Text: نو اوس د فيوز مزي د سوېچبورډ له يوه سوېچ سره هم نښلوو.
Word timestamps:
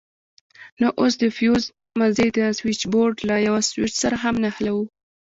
نو 0.81 0.87
اوس 0.99 1.13
د 1.21 1.23
فيوز 1.37 1.63
مزي 1.99 2.27
د 2.37 2.39
سوېچبورډ 2.57 3.17
له 3.29 3.35
يوه 3.47 3.61
سوېچ 3.69 3.93
سره 4.03 4.15
هم 4.23 4.35
نښلوو. 4.43 4.83